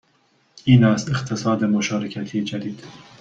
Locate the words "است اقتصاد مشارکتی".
0.83-2.43